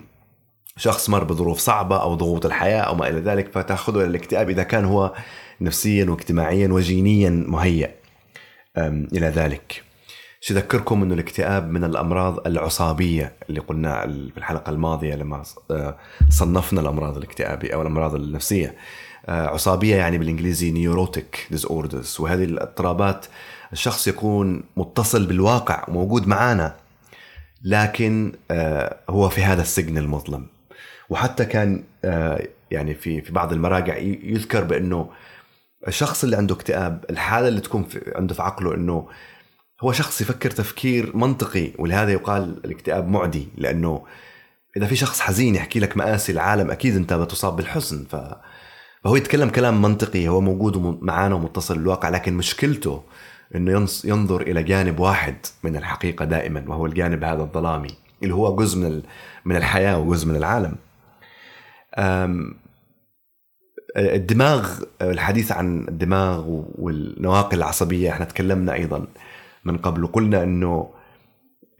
شخص 0.77 1.09
مر 1.09 1.23
بظروف 1.23 1.59
صعبة 1.59 2.01
أو 2.01 2.15
ضغوط 2.15 2.45
الحياة 2.45 2.81
أو 2.81 2.95
ما 2.95 3.09
إلى 3.09 3.19
ذلك 3.19 3.51
فتأخذه 3.51 3.97
إلى 3.97 4.05
الاكتئاب 4.05 4.49
إذا 4.49 4.63
كان 4.63 4.85
هو 4.85 5.13
نفسيا 5.61 6.05
واجتماعيا 6.05 6.67
وجينيا 6.67 7.29
مهيئ 7.29 7.89
إلى 8.77 9.27
ذلك. 9.27 9.83
شو 10.45 10.53
أذكركم 10.53 11.03
إنه 11.03 11.13
الاكتئاب 11.13 11.69
من 11.69 11.83
الأمراض 11.83 12.47
العصابية 12.47 13.33
اللي 13.49 13.59
قلنا 13.59 14.01
في 14.01 14.37
الحلقة 14.37 14.69
الماضية 14.69 15.15
لما 15.15 15.43
آه، 15.71 15.97
صنفنا 16.29 16.81
الأمراض 16.81 17.17
الاكتئابية 17.17 17.73
أو 17.73 17.81
الأمراض 17.81 18.15
النفسية. 18.15 18.75
آه، 19.29 19.47
عصابية 19.47 19.95
يعني 19.95 20.17
بالإنجليزي 20.17 20.71
neurotic 20.71 21.47
disorders 21.51 22.17
وهذه 22.19 22.43
الاضطرابات 22.43 23.25
الشخص 23.73 24.07
يكون 24.07 24.63
متصل 24.77 25.25
بالواقع 25.25 25.85
موجود 25.87 26.27
معنا 26.27 26.75
لكن 27.63 28.31
آه، 28.51 28.97
هو 29.09 29.29
في 29.29 29.41
هذا 29.43 29.61
السجن 29.61 29.97
المظلم 29.97 30.47
وحتى 31.09 31.45
كان 31.45 31.83
يعني 32.71 32.93
في 32.93 33.21
في 33.21 33.31
بعض 33.31 33.53
المراجع 33.53 33.97
يذكر 33.97 34.63
بأنه 34.63 35.09
الشخص 35.87 36.23
اللي 36.23 36.35
عنده 36.35 36.55
اكتئاب 36.55 37.05
الحالة 37.09 37.47
اللي 37.47 37.61
تكون 37.61 37.83
في 37.83 38.13
عنده 38.15 38.33
في 38.33 38.41
عقله 38.41 38.75
إنه 38.75 39.07
هو 39.83 39.91
شخص 39.91 40.21
يفكر 40.21 40.51
تفكير 40.51 41.17
منطقي 41.17 41.71
ولهذا 41.77 42.11
يقال 42.11 42.61
الاكتئاب 42.65 43.07
معدي 43.07 43.47
لأنه 43.57 44.05
إذا 44.77 44.85
في 44.85 44.95
شخص 44.95 45.19
حزين 45.19 45.55
يحكي 45.55 45.79
لك 45.79 45.97
مآسي 45.97 46.31
العالم 46.31 46.71
أكيد 46.71 46.95
أنت 46.95 47.13
بتصاب 47.13 47.55
بالحزن 47.55 48.05
ف 48.05 48.15
فهو 49.03 49.15
يتكلم 49.15 49.49
كلام 49.49 49.81
منطقي 49.81 50.27
هو 50.27 50.41
موجود 50.41 50.99
معنا 51.01 51.35
ومتصل 51.35 51.77
بالواقع 51.77 52.09
لكن 52.09 52.33
مشكلته 52.33 53.03
إنه 53.55 53.87
ينظر 54.03 54.41
إلى 54.41 54.63
جانب 54.63 54.99
واحد 54.99 55.35
من 55.63 55.75
الحقيقة 55.75 56.25
دائما 56.25 56.63
وهو 56.67 56.85
الجانب 56.85 57.23
هذا 57.23 57.41
الظلامي 57.41 57.95
اللي 58.23 58.33
هو 58.33 58.55
جزء 58.55 58.79
من 58.79 59.01
من 59.45 59.55
الحياة 59.55 59.99
وجزء 59.99 60.27
من 60.27 60.35
العالم. 60.35 60.75
الدماغ 63.97 64.79
الحديث 65.01 65.51
عن 65.51 65.85
الدماغ 65.87 66.61
والنواقل 66.75 67.57
العصبية 67.57 68.09
إحنا 68.09 68.25
تكلمنا 68.25 68.73
أيضا 68.73 69.07
من 69.65 69.77
قبل 69.77 70.03
وقلنا 70.03 70.43
إنه 70.43 70.89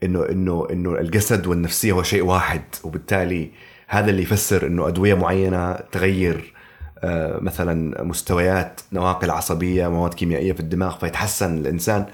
إنه 0.02 0.22
إنه 0.30 0.66
إنه 0.70 0.94
الجسد 0.94 1.46
والنفسية 1.46 1.92
هو 1.92 2.02
شيء 2.02 2.24
واحد 2.24 2.62
وبالتالي 2.84 3.50
هذا 3.88 4.10
اللي 4.10 4.22
يفسر 4.22 4.66
إنه 4.66 4.88
أدوية 4.88 5.14
معينة 5.14 5.74
تغير 5.74 6.54
آه، 6.98 7.38
مثلا 7.40 8.04
مستويات 8.04 8.80
نواقل 8.92 9.30
عصبية 9.30 9.88
مواد 9.88 10.14
كيميائية 10.14 10.52
في 10.52 10.60
الدماغ 10.60 10.98
فيتحسن 10.98 11.58
الإنسان 11.58 12.06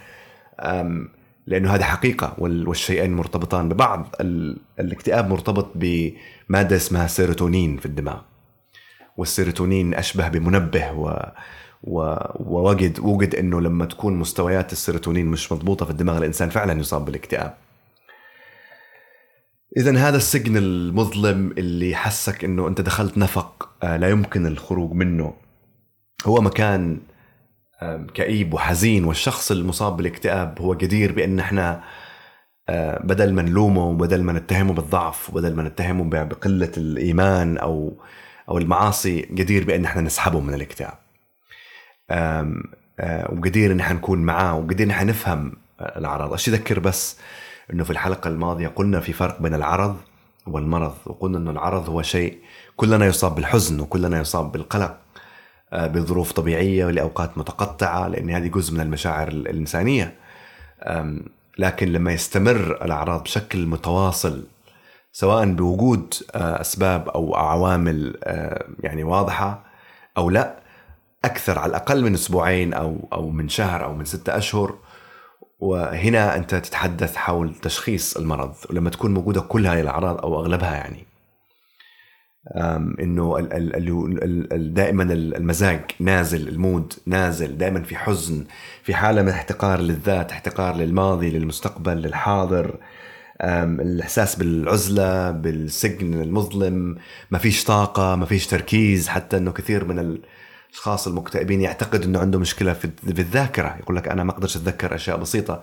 لأنه 1.47 1.75
هذا 1.75 1.85
حقيقة 1.85 2.35
والشيئين 2.39 3.13
مرتبطان 3.13 3.69
ببعض 3.69 4.17
الاكتئاب 4.81 5.29
مرتبط 5.29 5.73
بمادة 5.75 6.77
اسمها 6.77 7.07
سيروتونين 7.07 7.77
في 7.77 7.87
الدماغ 7.87 8.21
والسيروتونين 9.17 9.95
أشبه 9.95 10.29
بمنبه 10.29 10.93
و 10.93 11.33
ووجد 11.83 13.01
وجد 13.01 13.35
إنه 13.35 13.61
لما 13.61 13.85
تكون 13.85 14.17
مستويات 14.17 14.73
السيروتونين 14.73 15.27
مش 15.27 15.53
مضبوطة 15.53 15.85
في 15.85 15.91
الدماغ 15.91 16.19
الإنسان 16.19 16.51
فعلا 16.51 16.81
يصاب 16.81 17.05
بالاكتئاب. 17.05 17.55
اذا 19.77 19.99
هذا 19.99 20.17
السجن 20.17 20.57
المظلم 20.57 21.55
اللي 21.59 21.95
حسك 21.97 22.45
إنه 22.45 22.69
أنت 22.69 22.81
دخلت 22.81 23.19
نفق 23.19 23.69
آه، 23.83 23.97
لا 23.97 24.11
يمكن 24.11 24.47
الخروج 24.47 24.93
منه. 24.93 25.35
هو 26.27 26.41
مكان 26.41 27.01
كئيب 28.15 28.55
وحزين 28.55 29.05
والشخص 29.05 29.51
المصاب 29.51 29.97
بالاكتئاب 29.97 30.61
هو 30.61 30.75
جدير 30.75 31.13
بأن 31.13 31.41
إحنا 31.41 31.83
آه، 32.69 33.03
بدل 33.03 33.35
ما 33.35 33.43
نلومه 33.43 33.89
وبدل 33.89 34.23
ما 34.23 34.33
نتهمه 34.33 34.73
بالضعف 34.73 35.31
وبدل 35.31 35.55
ما 35.55 35.63
نتهمه 35.63 36.05
بقلة 36.05 36.73
الإيمان 36.77 37.59
أو 37.59 37.93
أو 38.49 38.59
المعاصي 38.59 39.21
جدير 39.21 39.65
بأن 39.65 39.85
إحنا 39.85 40.03
نسحبه 40.03 40.41
من 40.41 40.55
الاكتئاب. 40.55 40.99
آه، 42.11 43.33
وجدير 43.33 43.73
إن 43.73 43.81
إحنا 43.81 43.95
نكون 43.95 44.19
معاه 44.19 44.57
وجدير 44.59 44.87
إن 44.87 44.91
إحنا 44.91 45.11
نفهم 45.11 45.53
الاعراض 45.81 46.33
أشي 46.33 46.51
أذكر 46.51 46.79
بس 46.79 47.17
إنه 47.73 47.85
في 47.85 47.91
الحلقة 47.91 48.29
الماضية 48.29 48.69
قلنا 48.69 49.01
في 49.01 49.13
فرق 49.13 49.43
بين 49.43 49.55
العرض 49.55 49.97
والمرض 50.47 50.95
وقلنا 51.07 51.39
إنه 51.39 51.51
العرض 51.51 51.89
هو 51.89 52.03
شيء 52.03 52.39
كلنا 52.77 53.07
يصاب 53.07 53.35
بالحزن 53.35 53.81
وكلنا 53.81 54.21
يصاب 54.21 54.53
بالقلق 54.53 54.97
آه، 55.73 55.87
بظروف 55.87 56.33
طبيعية 56.33 56.85
ولاوقات 56.85 57.39
متقطعة 57.39 58.09
لأن 58.09 58.31
هذه 58.31 58.47
جزء 58.47 58.75
من 58.75 58.81
المشاعر 58.81 59.29
الإنسانية. 59.29 60.15
لكن 61.59 61.93
لما 61.93 62.13
يستمر 62.13 62.85
الأعراض 62.85 63.23
بشكل 63.23 63.67
متواصل 63.67 64.45
سواء 65.13 65.53
بوجود 65.53 66.15
آه، 66.35 66.61
أسباب 66.61 67.09
أو 67.09 67.35
عوامل 67.35 68.17
آه، 68.25 68.65
يعني 68.81 69.05
واضحة 69.05 69.65
أو 70.19 70.31
لا 70.31 70.61
أكثر 71.25 71.59
على 71.59 71.71
الأقل 71.71 72.03
من 72.05 72.15
أسبوعين 72.15 72.75
أو 72.75 73.09
أو 73.13 73.31
من 73.31 73.49
شهر 73.49 73.85
أو 73.85 73.95
من 73.95 74.05
ستة 74.05 74.37
أشهر. 74.37 74.79
وهنا 75.61 76.37
أنت 76.37 76.55
تتحدث 76.55 77.17
حول 77.17 77.55
تشخيص 77.55 78.17
المرض 78.17 78.55
ولما 78.71 78.91
تكون 78.91 79.15
موجودة 79.15 79.41
كل 79.41 79.67
هذه 79.67 79.81
الأعراض 79.81 80.21
أو 80.21 80.41
أغلبها 80.41 80.75
يعني. 80.75 81.05
إنه 83.01 83.41
دائما 84.57 85.03
المزاج 85.13 85.81
نازل 86.01 86.49
المود 86.49 86.93
نازل 87.07 87.59
دائما 87.59 87.83
في 87.83 87.97
حزن 87.97 88.45
في 88.83 88.95
حالة 88.95 89.23
من 89.23 89.29
احتقار 89.29 89.81
للذات 89.81 90.33
احتقار 90.33 90.77
للماضي 90.77 91.31
للمستقبل 91.31 91.97
للحاضر. 91.97 92.77
الإحساس 93.43 94.37
بالعزلة 94.37 95.31
بالسجن 95.31 96.21
المظلم 96.21 96.97
ما 97.31 97.39
فيش 97.39 97.65
طاقة 97.65 98.17
ما 98.17 98.27
فيش 98.27 98.47
تركيز 98.47 99.09
حتى 99.09 99.37
إنه 99.37 99.53
كثير 99.53 99.85
من 99.85 100.19
الاشخاص 100.71 101.07
المكتئبين 101.07 101.61
يعتقد 101.61 102.05
إنه 102.05 102.19
عنده 102.19 102.39
مشكلة 102.39 102.73
في 102.73 102.91
الذاكرة. 103.07 103.77
يقول 103.81 103.97
لك 103.97 104.09
أنا 104.09 104.25
ما 104.25 104.31
أقدرش 104.31 104.57
أتذكر 104.57 104.95
أشياء 104.95 105.17
بسيطة. 105.17 105.63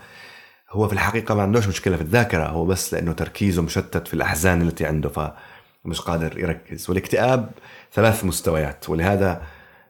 هو 0.69 0.87
في 0.87 0.93
الحقيقة 0.93 1.35
ما 1.35 1.41
عندوش 1.41 1.67
مشكلة 1.67 1.95
في 1.95 2.01
الذاكرة 2.01 2.45
هو 2.47 2.65
بس 2.65 2.93
لأنه 2.93 3.13
تركيزه 3.13 3.61
مشتت 3.61 4.07
في 4.07 4.13
الأحزان 4.13 4.61
التي 4.61 4.85
عنده 4.85 5.09
فمش 5.09 6.01
قادر 6.01 6.39
يركز. 6.39 6.89
والاكتئاب 6.89 7.51
ثلاث 7.93 8.25
مستويات 8.25 8.89
ولهذا 8.89 9.41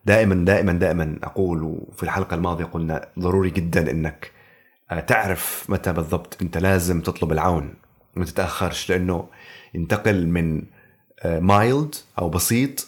دائما 0.06 0.46
دائما 0.46 0.74
دائما 0.74 1.20
أقول 1.24 1.64
وفي 1.64 2.04
الحلقة 2.04 2.36
الماضية 2.36 2.66
قلنا 2.66 3.08
ضروري 3.20 3.50
جدا 3.50 3.92
إنك 3.92 4.32
آه، 4.92 5.00
تعرف 5.00 5.66
متى 5.70 5.94
بالضبط 5.94 6.38
أنت 6.42 6.58
لازم 6.58 7.02
تطلب 7.02 7.32
العون. 7.32 7.74
ما 8.16 8.26
تتأخرش 8.26 8.90
لأنه 8.90 9.28
ينتقل 9.74 10.28
من 10.28 10.64
مايلد 11.26 11.96
آه، 11.96 12.22
أو 12.22 12.30
بسيط 12.30 12.88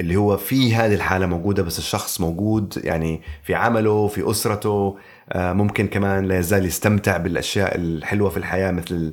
اللي 0.00 0.16
هو 0.16 0.36
في 0.36 0.74
هذه 0.74 0.94
الحالة 0.94 1.26
موجودة 1.26 1.62
بس 1.62 1.78
الشخص 1.78 2.20
موجود 2.20 2.80
يعني 2.84 3.22
في 3.42 3.54
عمله 3.54 4.08
في 4.08 4.30
أسرته 4.30 4.98
آه، 5.32 5.52
ممكن 5.52 5.86
كمان 5.86 6.24
لا 6.24 6.38
يزال 6.38 6.66
يستمتع 6.66 7.16
بالأشياء 7.16 7.76
الحلوة 7.76 8.30
في 8.30 8.36
الحياة 8.36 8.70
مثل 8.70 9.12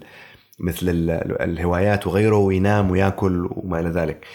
مثل 0.59 0.89
الهوايات 1.41 2.07
وغيره 2.07 2.37
وينام 2.37 2.91
ويأكل 2.91 3.49
وما 3.51 3.79
إلى 3.79 3.89
ذلك. 3.89 4.25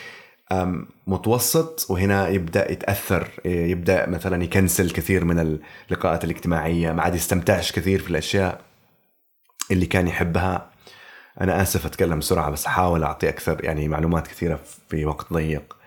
متوسط 1.07 1.87
وهنا 1.90 2.28
يبدأ 2.28 2.73
يتأثر 2.73 3.28
يبدأ 3.45 4.09
مثلا 4.09 4.45
يكنسل 4.45 4.90
كثير 4.90 5.25
من 5.25 5.59
اللقاءات 5.90 6.25
الاجتماعية 6.25 6.92
ما 6.92 7.02
عاد 7.02 7.14
يستمتعش 7.14 7.73
كثير 7.73 7.99
في 8.00 8.11
الأشياء 8.11 8.61
اللي 9.71 9.87
كان 9.87 10.09
يحبها. 10.09 10.71
أنا 11.40 11.62
آسف 11.62 11.87
أتكلم 11.87 12.19
بسرعة 12.19 12.50
بس 12.50 12.66
أحاول 12.66 13.02
أعطي 13.02 13.28
أكثر 13.28 13.64
يعني 13.64 13.88
معلومات 13.88 14.26
كثيرة 14.28 14.61
في 14.88 15.04
وقت 15.04 15.33
ضيق. 15.33 15.80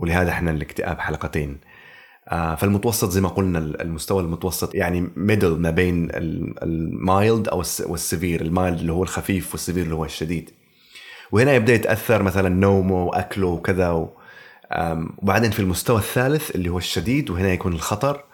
ولهذا 0.00 0.30
إحنا 0.30 0.50
الاكتئاب 0.50 0.98
حلقتين. 0.98 1.58
آه، 2.28 2.54
فالمتوسط 2.54 3.10
زي 3.10 3.20
ما 3.20 3.28
قلنا 3.28 3.58
المستوى 3.58 4.22
المتوسط 4.22 4.74
يعني 4.74 5.10
middle 5.16 5.58
ما 5.58 5.70
بين 5.70 6.08
ال 6.62 6.79
mild 6.79 7.48
أو 7.48 7.58
وال 7.86 8.00
severe 8.00 8.40
ال 8.40 8.48
mild 8.48 8.78
اللي 8.78 8.92
هو 8.92 9.02
الخفيف 9.02 9.52
وال 9.52 9.60
severe 9.60 9.82
اللي 9.82 9.94
هو 9.94 10.04
الشديد. 10.04 10.50
وهنا 11.32 11.52
يبدأ 11.52 11.74
يتأثر 11.74 12.22
مثلا 12.22 12.48
نومه 12.48 13.04
وأكله 13.04 13.46
وكذا 13.46 14.08
وبعدين 15.18 15.50
في 15.50 15.60
المستوى 15.60 15.98
الثالث 15.98 16.50
اللي 16.50 16.68
هو 16.68 16.78
الشديد 16.78 17.30
وهنا 17.30 17.52
يكون 17.52 17.72
الخطر. 17.72 18.24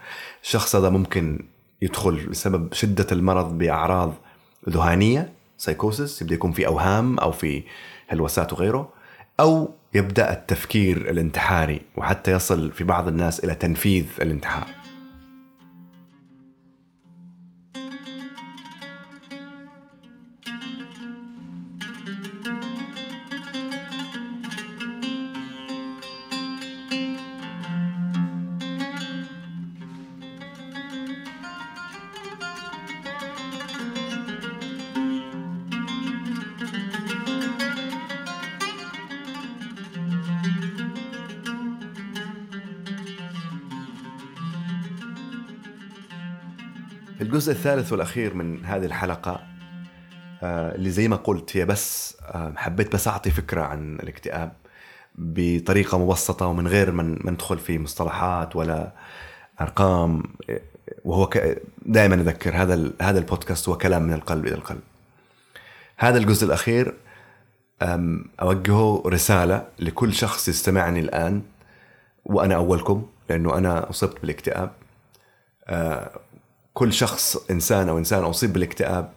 الشخص 0.43 0.77
هذا 0.77 0.89
ممكن 0.89 1.47
يدخل 1.83 2.27
بسبب 2.27 2.73
شدة 2.73 3.07
المرض 3.13 3.59
بأعراض 3.59 4.13
ذهانية 4.69 5.33
سايكوسس 5.59 6.23
يبدأ 6.23 6.35
يكون 6.35 6.53
في 6.53 6.67
أوهام 6.67 7.19
أو 7.19 7.33
في 7.33 7.63
هلوسات 8.09 8.53
وغيره 8.53 8.89
أو 9.41 9.71
يبدأ 9.97 10.33
التفكير 10.33 10.97
الانتحاري 10.97 11.81
وحتى 11.97 12.33
يصل 12.33 12.73
في 12.73 12.85
بعض 12.85 13.09
الناس 13.09 13.45
إلى 13.45 13.55
تنفيذ 13.55 14.05
الانتحار. 14.23 14.67
الجزء 47.47 47.59
الثالث 47.59 47.93
والأخير 47.93 48.35
من 48.35 48.65
هذه 48.65 48.85
الحلقة 48.85 49.41
آه، 50.43 50.75
اللي 50.75 50.91
زي 50.91 51.09
ما 51.09 51.17
قلت 51.17 51.57
هي 51.57 51.65
بس 51.65 52.17
آه، 52.23 52.53
حبيت 52.57 52.93
بس 52.93 53.09
أعطي 53.09 53.31
فكرة 53.31 53.63
عن 53.63 53.95
الاكتئاب 53.95 54.53
بطريقة 55.15 55.99
مبسطة 55.99 56.47
ومن 56.47 56.69
غير 56.69 56.93
ما 56.93 57.03
ندخل 57.25 57.59
في 57.59 57.79
مصطلحات 57.79 58.57
ولا 58.57 58.93
أرقام 59.61 60.23
وهو 61.05 61.31
دائما 61.83 62.15
أذكر 62.15 62.57
هذا 62.57 62.91
هذا 63.03 63.19
البودكاست 63.19 63.69
هو 63.69 63.79
كلام 63.79 64.03
من 64.03 64.13
القلب 64.13 64.47
إلى 64.47 64.55
القلب. 64.55 64.83
هذا 65.97 66.19
الجزء 66.19 66.47
الأخير 66.47 66.95
أوجهه 68.41 69.03
رسالة 69.07 69.69
لكل 69.79 70.15
شخص 70.15 70.49
يستمعني 70.49 71.01
الآن 71.01 71.43
وأنا 72.25 72.55
أولكم 72.55 73.07
لأنه 73.31 73.59
أنا 73.59 73.91
أصبت 73.91 74.21
بالإكتئاب. 74.21 74.71
آه، 75.69 76.11
كل 76.77 76.93
شخص 76.93 77.37
إنسان 77.51 77.89
أو 77.89 77.99
إنسان 77.99 78.25
أصيب 78.25 78.53
بالاكتئاب 78.53 79.13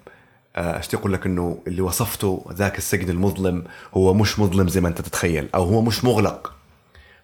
آه، 0.56 0.80
اشتي 0.80 0.98
أقول 0.98 1.14
لك 1.14 1.26
إنه 1.26 1.62
اللي 1.68 1.82
وصفته 1.82 2.46
ذاك 2.54 2.78
السجن 2.78 3.10
المظلم 3.10 3.64
هو 3.94 4.14
مش 4.14 4.40
مظلم 4.40 4.68
زي 4.68 4.82
ما 4.82 4.88
أنت 4.88 5.02
تتخيل 5.02 5.50
أو 5.56 5.64
هو 5.64 5.82
مش 5.82 6.04
مغلق. 6.04 6.54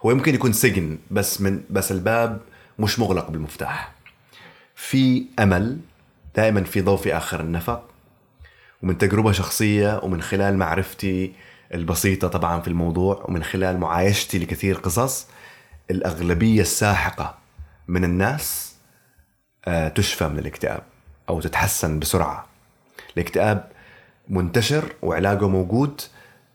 هو 0.05 0.11
يمكن 0.11 0.35
يكون 0.35 0.53
سجن 0.53 0.97
بس 1.11 1.41
من 1.41 1.61
بس 1.69 1.91
الباب 1.91 2.41
مش 2.79 2.99
مغلق 2.99 3.29
بالمفتاح. 3.29 3.91
في 4.75 5.25
أمل 5.39 5.77
دائما 6.35 6.63
في 6.63 6.81
ضوء 6.81 6.97
في 6.97 7.17
آخر 7.17 7.39
النفق 7.39 7.83
ومن 8.83 8.97
تجربة 8.97 9.31
شخصية 9.31 9.99
ومن 10.03 10.21
خلال 10.21 10.57
معرفتي 10.57 11.33
البسيطة 11.73 12.27
طبعا 12.27 12.61
في 12.61 12.67
الموضوع 12.67 13.25
ومن 13.27 13.43
خلال 13.43 13.79
معايشتي 13.79 14.39
لكثير 14.39 14.75
قصص 14.75 15.27
الأغلبية 15.91 16.61
الساحقة 16.61 17.35
من 17.87 18.03
الناس 18.03 18.65
آه، 18.71 18.74
تشفى 19.95 20.27
من 20.27 20.39
الاكتئاب 20.39 20.83
أو 21.29 21.41
تتحسن 21.41 21.99
بسرعة. 21.99 22.45
الاكتئاب 23.17 23.71
منتشر 24.29 24.83
وعلاجه 25.01 25.47
موجود 25.47 26.01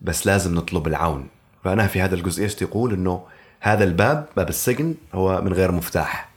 بس 0.01 0.27
لازم 0.27 0.55
نطلب 0.55 0.87
العون. 0.87 1.29
فأنا 1.65 1.87
في 1.87 2.01
هذا 2.01 2.15
الجزء 2.15 2.43
إيش 2.43 2.63
يقول 2.63 2.93
إنه 2.93 3.27
هذا 3.61 3.85
الباب 3.85 4.27
باب 4.37 4.49
السجن 4.49 4.95
هو 5.15 5.41
من 5.41 5.53
غير 5.53 5.73
مفتاح. 5.73 6.29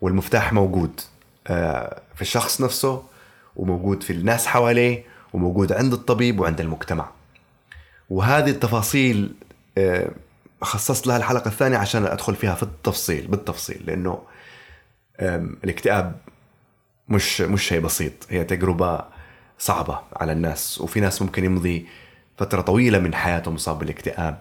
والمفتاح 0.00 0.52
موجود 0.52 1.00
آه، 1.46 2.00
في 2.14 2.22
الشخص 2.22 2.60
نفسه 2.60 3.02
وموجود 3.56 4.02
في 4.02 4.12
الناس 4.12 4.46
حواليه 4.46 5.04
وموجود 5.32 5.72
عند 5.72 5.92
الطبيب 5.92 6.40
وعند 6.40 6.60
المجتمع. 6.60 7.08
وهذه 8.10 8.50
التفاصيل 8.50 9.34
آه، 9.78 10.10
خصصت 10.62 11.06
لها 11.06 11.16
الحلقة 11.16 11.48
الثانية 11.48 11.76
عشان 11.76 12.06
أدخل 12.06 12.34
فيها 12.34 12.54
في 12.54 12.62
التفصيل 12.62 13.26
بالتفصيل. 13.26 13.82
لأنه 13.86 14.22
الاكتئاب 15.20 16.16
مش 17.08 17.40
مش 17.40 17.62
شيء 17.62 17.80
بسيط. 17.80 18.12
هي 18.30 18.44
تجربة 18.44 19.04
صعبة 19.58 20.00
على 20.16 20.32
الناس 20.32 20.80
وفي 20.80 21.00
ناس 21.00 21.22
ممكن 21.22 21.44
يمضي 21.44 21.86
فترة 22.36 22.60
طويلة 22.60 22.98
من 22.98 23.14
حياته 23.14 23.50
مصاب 23.50 23.78
بالاكتئاب. 23.78 24.38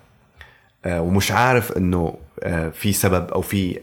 آه، 0.86 1.02
ومش 1.02 1.32
عارف 1.32 1.78
إنه 1.78 2.18
آه، 2.44 2.70
في 2.70 2.94
سبب 2.94 3.32
أو 3.32 3.42
في 3.42 3.80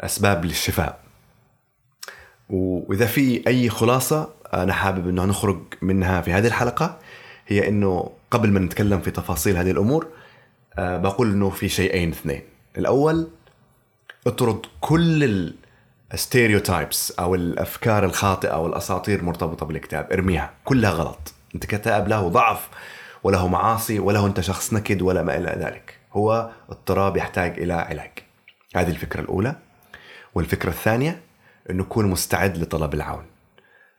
أسباب 0.00 0.44
للشفاء. 0.44 1.00
وإذا 2.50 3.06
في 3.06 3.42
أي 3.46 3.68
خلاصة 3.68 4.28
أنا 4.54 4.72
حابب 4.72 5.08
إنه 5.08 5.24
نخرج 5.24 5.58
منها 5.82 6.20
في 6.20 6.32
هذه 6.32 6.46
الحلقة 6.46 6.98
هي 7.46 7.68
إنه 7.68 8.10
قبل 8.30 8.50
ما 8.52 8.60
نتكلم 8.60 9.00
في 9.00 9.10
تفاصيل 9.10 9.56
هذه 9.56 9.70
الأمور 9.70 10.06
بقول 10.78 11.32
إنه 11.32 11.50
في 11.50 11.68
شيئين 11.68 12.10
اثنين. 12.10 12.42
الأول 12.78 13.28
اطرد 14.26 14.66
كل 14.80 15.52
الستيريوتايبس 16.14 17.10
أو 17.10 17.34
الأفكار 17.34 18.04
الخاطئة 18.04 18.56
والاساطير 18.56 19.24
مرتبطه 19.24 19.66
بالاكتئاب 19.66 20.12
ارميها. 20.12 20.50
كلها 20.64 20.90
غلط. 20.90 21.34
أنت 21.54 21.66
كتاب 21.66 22.08
له 22.08 22.28
ضعف 22.28 22.68
وله 23.22 23.48
معاصي 23.48 23.98
وله 23.98 24.26
أنت 24.26 24.40
شخص 24.40 24.72
نكد 24.72 25.02
ولا 25.02 25.22
ما 25.22 25.36
إلى 25.36 25.56
ذلك. 25.58 25.98
هو 26.12 26.50
اضطراب 26.70 27.16
يحتاج 27.16 27.58
إلى 27.58 27.72
علاج. 27.72 28.10
هذه 28.76 28.90
الفكرة 28.90 29.20
الأولى. 29.20 29.56
والفكرة 30.34 30.70
الثانية 30.70 31.20
إنه 31.70 31.84
كون 31.84 32.06
مستعد 32.06 32.58
لطلب 32.58 32.94
العون. 32.94 33.24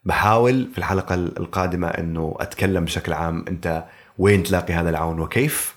بحاول 0.04 0.70
في 0.72 0.78
الحلقة 0.78 1.16
القادمة 1.16 1.88
إنه 1.88 2.36
أتكلم 2.40 2.86
بشكل 2.86 3.14
عام 3.14 3.46
أنت 3.48 3.84
وين 4.18 4.44
تلاقي 4.44 4.74
هذا 4.74 4.90
العون 4.90 5.20
وكيف. 5.20 5.76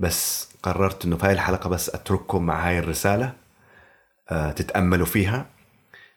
بس 0.00 0.48
قررت 0.62 1.04
إنه 1.04 1.16
في 1.16 1.26
هذه 1.26 1.32
الحلقة 1.32 1.68
بس 1.70 1.90
أترككم 1.90 2.42
مع 2.42 2.68
هاي 2.68 2.78
الرسالة. 2.78 3.43
تتأملوا 4.28 5.06
فيها 5.06 5.46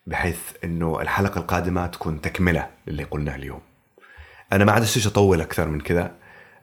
بحيث 0.08 0.40
إنه 0.64 1.02
الحلقة 1.02 1.40
القادمة 1.40 1.88
تكون 1.88 2.22
تكملة 2.22 2.70
للي 2.88 3.04
قلناه 3.04 3.36
اليوم. 3.36 3.62
أنا 4.54 4.66
ما 4.66 4.72
عادش 4.72 5.08
أطول 5.08 5.42
أكثر 5.42 5.68
من 5.68 5.82
كذا. 5.82 6.12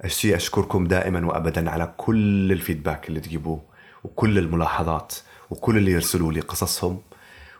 اشتي 0.01 0.37
أشكركم 0.37 0.87
دائما 0.87 1.27
وابدا 1.27 1.71
على 1.71 1.95
كل 1.97 2.53
الفيدباك 2.53 3.09
اللي 3.09 3.21
تجيبوه 3.21 3.63
وكل 4.05 4.39
الملاحظات 4.39 5.15
وكل 5.51 5.77
اللي 5.77 5.93
يرسلوا 5.93 6.33
لي 6.33 6.41
قصصهم. 6.41 7.03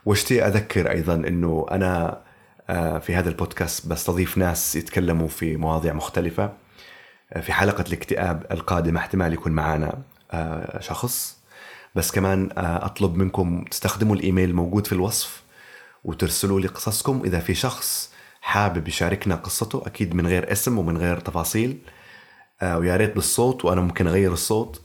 واشتي 0.05 0.47
أذكر 0.47 0.91
أيضا 0.91 1.13
إنه 1.13 1.65
أنا 1.71 2.21
آه، 2.69 2.99
في 2.99 3.15
هذا 3.15 3.29
البودكاست 3.29 3.87
بستضيف 3.87 4.37
ناس 4.37 4.75
يتكلموا 4.75 5.27
في 5.27 5.57
مواضيع 5.57 5.93
مختلفة. 5.93 6.53
آه، 7.33 7.39
في 7.39 7.53
حلقة 7.53 7.83
الاكتئاب 7.87 8.45
القادمة 8.51 8.99
احتمال 8.99 9.33
يكون 9.33 9.51
معنا 9.51 10.01
شخص. 10.79 11.44
بس 11.95 12.11
كمان 12.11 12.49
آه، 12.57 12.85
أطلب 12.85 13.15
منكم 13.15 13.65
تستخدموا 13.71 14.15
الإيميل 14.15 14.49
الموجود 14.49 14.87
في 14.87 14.93
الوصف 14.93 15.43
وترسلوا 16.03 16.59
لي 16.59 16.67
قصصكم. 16.67 17.21
إذا 17.25 17.39
في 17.39 17.53
شخص 17.53 18.13
حابب 18.41 18.87
يشاركنا 18.87 19.35
قصته 19.35 19.83
أكيد 19.85 20.15
من 20.15 20.27
غير 20.27 20.51
اسم 20.51 20.77
ومن 20.77 20.97
غير 20.97 21.19
تفاصيل 21.19 21.77
آه، 22.61 22.77
ويا 22.77 22.97
ريت 22.97 23.15
بالصوت 23.15 23.65
وأنا 23.65 23.81
ممكن 23.81 24.07
أغير 24.07 24.33
الصوت. 24.33 24.81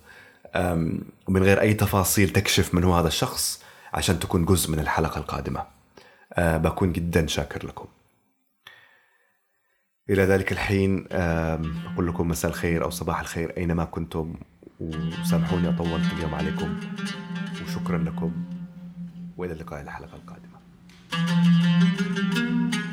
ومن 1.28 1.42
غير 1.42 1.60
أي 1.60 1.74
تفاصيل 1.74 2.30
تكشف 2.30 2.74
من 2.74 2.84
هو 2.84 2.94
هذا 2.94 3.08
الشخص 3.08 3.62
عشان 3.94 4.18
تكون 4.18 4.44
جزء 4.44 4.70
من 4.70 4.78
الحلقة 4.78 5.18
القادمة. 5.18 5.66
آه، 6.32 6.56
بكون 6.56 6.92
جدا 6.92 7.26
شاكر 7.26 7.66
لكم. 7.66 7.86
إلى 10.10 10.22
ذلك 10.22 10.52
الحين 10.52 11.06
أقول 11.12 12.08
لكم 12.08 12.28
مساء 12.28 12.50
الخير 12.50 12.84
أو 12.84 12.90
صباح 12.90 13.20
الخير 13.20 13.56
أينما 13.56 13.84
كنتم 13.84 14.34
وسامحوني 14.80 15.68
أطولت 15.68 16.12
اليوم 16.12 16.34
عليكم 16.34 16.80
وشكرا 17.64 17.98
لكم 17.98 18.32
وإلى 19.36 19.52
اللقاء 19.52 19.80
الحلقة 19.82 20.16
القادمة. 20.16 20.50
thank 21.10 22.74
you 22.74 22.89